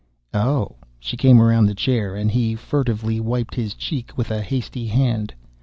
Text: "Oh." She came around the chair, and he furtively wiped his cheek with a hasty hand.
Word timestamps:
"Oh." 0.33 0.77
She 0.99 1.15
came 1.15 1.39
around 1.39 1.67
the 1.67 1.75
chair, 1.75 2.15
and 2.15 2.31
he 2.31 2.55
furtively 2.55 3.19
wiped 3.19 3.53
his 3.53 3.75
cheek 3.75 4.17
with 4.17 4.31
a 4.31 4.41
hasty 4.41 4.87
hand. 4.87 5.35